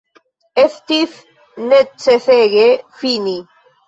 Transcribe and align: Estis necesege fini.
Estis 0.61 1.19
necesege 1.65 2.65
fini. 3.03 3.35